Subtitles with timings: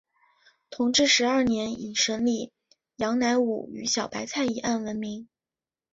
[0.71, 2.51] 同治十二年以审理
[2.95, 5.29] 杨乃武与小白菜一案闻名。